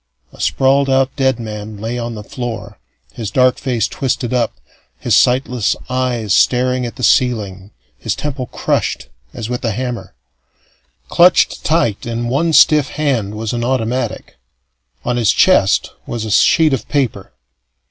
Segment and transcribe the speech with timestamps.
[0.33, 2.79] A sprawled out dead man lay on the floor,
[3.13, 4.55] his dark face twisted up,
[4.97, 10.15] his sightless eyes staring at the ceiling, his temple crushed as with a hammer.
[11.09, 14.37] Clutched tight in one stiff hand was an automatic.
[15.05, 17.33] On his chest was a sheet of paper.